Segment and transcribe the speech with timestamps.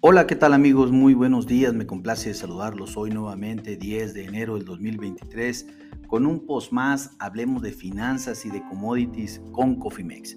[0.00, 0.92] Hola, ¿qué tal amigos?
[0.92, 5.66] Muy buenos días, me complace saludarlos hoy nuevamente 10 de enero del 2023
[6.06, 10.36] con un post más, hablemos de finanzas y de commodities con Cofimex.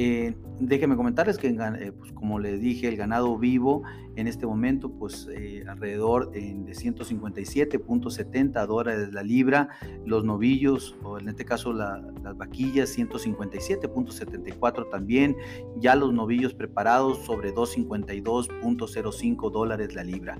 [0.00, 3.82] eh, déjenme comentarles que, eh, pues, como les dije, el ganado vivo
[4.14, 9.70] en este momento, pues eh, alrededor de 157.70 dólares la libra,
[10.06, 12.00] los novillos, o en este caso las
[12.36, 15.34] vaquillas, 157.74 también,
[15.78, 20.38] ya los novillos preparados sobre 252.05 dólares la libra.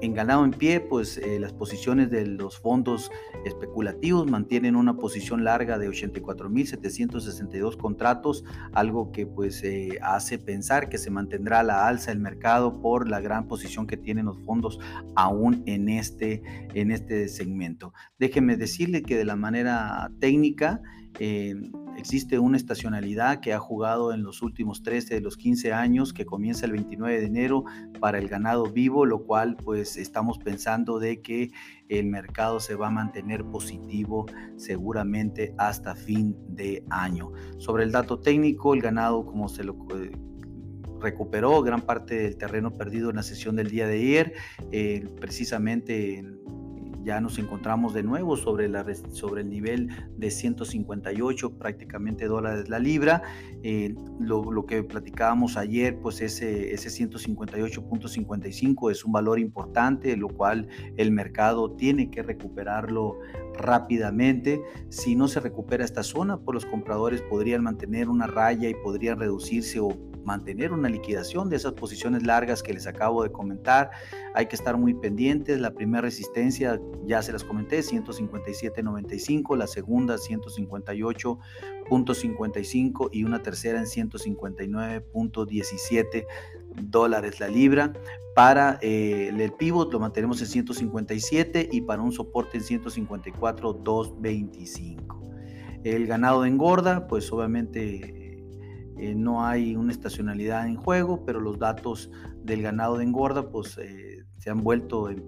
[0.00, 3.10] Eh, en pie, pues eh, las posiciones de los fondos
[3.44, 9.62] especulativos mantienen una posición larga de 84.762 contratos, algo que pues
[10.02, 14.26] hace pensar que se mantendrá la alza del mercado por la gran posición que tienen
[14.26, 14.78] los fondos
[15.16, 16.42] aún en este,
[16.74, 17.92] en este segmento.
[18.18, 20.82] Déjenme decirle que de la manera técnica,
[21.18, 21.54] eh,
[21.96, 26.24] existe una estacionalidad que ha jugado en los últimos 13 de los 15 años, que
[26.24, 27.64] comienza el 29 de enero
[28.00, 31.50] para el ganado vivo, lo cual pues estamos pensando de que
[31.88, 34.26] el mercado se va a mantener positivo
[34.56, 37.32] seguramente hasta fin de año.
[37.58, 40.12] Sobre el dato técnico, el ganado, como se lo eh,
[41.00, 44.32] recuperó gran parte del terreno perdido en la sesión del día de ayer,
[44.70, 46.24] eh, precisamente
[47.02, 52.78] ya nos encontramos de nuevo sobre, la, sobre el nivel de 158 prácticamente dólares la
[52.78, 53.22] libra.
[53.62, 60.68] Eh, lo, que platicábamos ayer, pues ese, ese 158.55 es un valor importante, lo cual
[60.96, 63.18] el mercado tiene que recuperarlo
[63.54, 64.62] rápidamente.
[64.88, 69.18] Si no se recupera esta zona, pues los compradores podrían mantener una raya y podrían
[69.18, 73.90] reducirse o mantener una liquidación de esas posiciones largas que les acabo de comentar.
[74.34, 75.60] Hay que estar muy pendientes.
[75.60, 83.86] La primera resistencia, ya se las comenté, 157.95, la segunda 158.55 y una tercera en
[83.86, 86.26] 159.17
[86.82, 87.94] dólares la libra.
[88.34, 95.20] Para eh, el pivot lo mantenemos en 157 y para un soporte en 154.225.
[95.82, 98.19] El ganado de engorda, pues obviamente
[99.00, 102.10] eh, no hay una estacionalidad en juego, pero los datos
[102.44, 105.24] del ganado de engorda pues eh, se han vuelto en,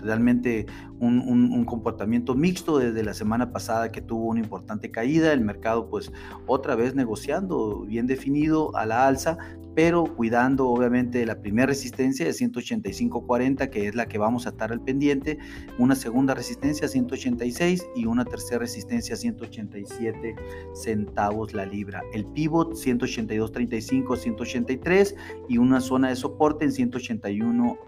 [0.00, 0.66] realmente
[1.00, 5.88] un, un, comportamiento mixto desde la semana pasada que tuvo una importante caída, el mercado
[5.88, 6.12] pues
[6.46, 9.38] otra vez negociando bien definido a la alza,
[9.78, 14.72] pero cuidando obviamente la primera resistencia de 185.40, que es la que vamos a estar
[14.72, 15.38] al pendiente,
[15.78, 20.34] una segunda resistencia 186 y una tercera resistencia 187
[20.74, 22.02] centavos la libra.
[22.12, 25.14] El pivot 182.35, 183
[25.48, 27.78] y una zona de soporte en 181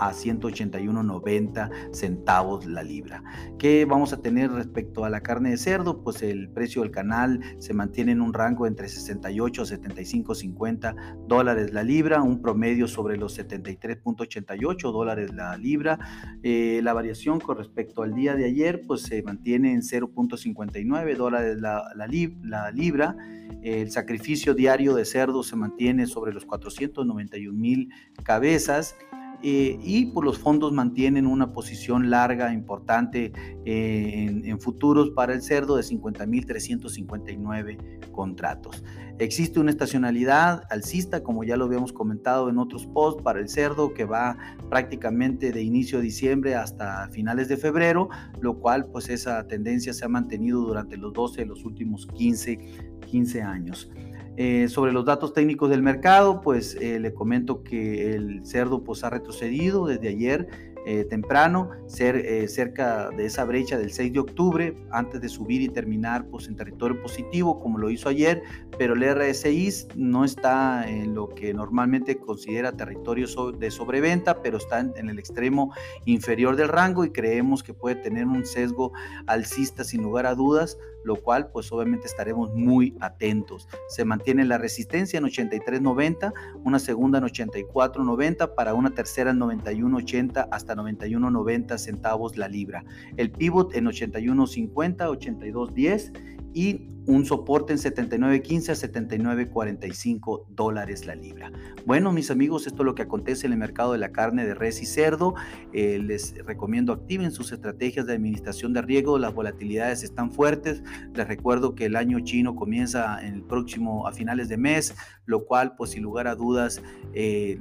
[0.00, 3.22] a 181.90 centavos la libra.
[3.58, 6.02] ¿Qué vamos a tener respecto a la carne de cerdo?
[6.02, 11.72] Pues el precio del canal se mantiene en un rango entre 68 a 75.50 dólares
[11.72, 15.98] la libra, un promedio sobre los 73.88 dólares la libra.
[16.42, 21.60] Eh, la variación con respecto al día de ayer pues se mantiene en 0.59 dólares
[21.60, 23.16] la, la, libra.
[23.62, 27.90] El sacrificio diario de cerdo se mantiene sobre los 491 mil
[28.22, 28.96] cabezas.
[29.42, 33.32] Eh, y pues los fondos mantienen una posición larga, importante
[33.64, 38.84] eh, en, futuros para el cerdo de 50.359 contratos.
[39.18, 43.94] Existe una estacionalidad alcista, como ya lo habíamos comentado en otros posts, para el cerdo
[43.94, 44.36] que va
[44.68, 48.10] prácticamente de inicio de diciembre hasta finales de febrero,
[48.40, 52.58] lo cual pues esa tendencia se ha mantenido durante los 12 de los últimos 15,
[53.06, 53.90] 15 años.
[54.36, 59.04] Eh, sobre los datos técnicos del mercado, pues eh, le comento que el cerdo pues,
[59.04, 60.48] ha retrocedido desde ayer
[60.86, 66.24] eh, temprano, cerca de esa brecha del 6 de octubre, antes de subir y terminar
[66.30, 68.42] pues, en territorio positivo, como lo hizo ayer,
[68.78, 74.80] pero el RSI no está en lo que normalmente considera territorio de sobreventa, pero está
[74.80, 75.74] en el extremo
[76.06, 78.92] inferior del rango y creemos que puede tener un sesgo
[79.26, 83.68] alcista sin lugar a dudas, lo cual pues obviamente estaremos muy atentos.
[83.88, 86.32] Se mantiene la resistencia en 83.90,
[86.64, 92.84] una segunda en 84.90, para una tercera en 91.80 hasta 91.90 centavos la libra.
[93.16, 96.12] El pivot en 81.50, 82.10
[96.52, 101.50] y un soporte en 79.15 a 79.45 dólares la libra.
[101.84, 104.54] Bueno, mis amigos, esto es lo que acontece en el mercado de la carne de
[104.54, 105.34] res y cerdo.
[105.72, 109.18] Eh, les recomiendo activen sus estrategias de administración de riesgo.
[109.18, 110.82] Las volatilidades están fuertes.
[111.14, 114.94] Les recuerdo que el año chino comienza en el próximo a finales de mes,
[115.26, 116.80] lo cual, pues sin lugar a dudas,
[117.12, 117.60] eh,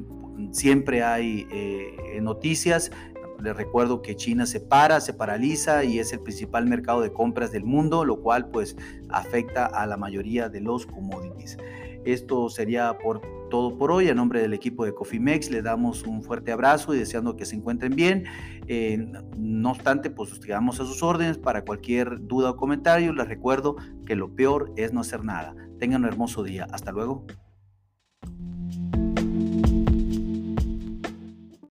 [0.51, 2.92] siempre hay eh, noticias.
[3.41, 7.51] Les recuerdo que China se para, se paraliza y es el principal mercado de compras
[7.51, 8.75] del mundo, lo cual pues
[9.09, 11.57] afecta a la mayoría de los commodities.
[12.06, 14.09] Esto sería por todo por hoy.
[14.09, 17.56] A nombre del equipo de Cofimex le damos un fuerte abrazo y deseando que se
[17.56, 18.25] encuentren bien.
[18.68, 23.13] Eh, no obstante, pues quedamos a sus órdenes para cualquier duda o comentario.
[23.13, 23.75] Les recuerdo
[24.06, 25.56] que lo peor es no hacer nada.
[25.80, 26.68] Tengan un hermoso día.
[26.71, 27.25] Hasta luego.